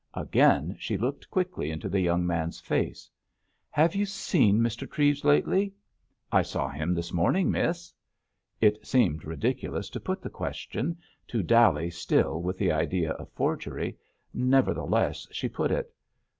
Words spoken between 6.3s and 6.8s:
"I saw